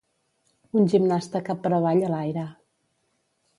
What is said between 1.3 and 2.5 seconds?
cap per avall a l'aire.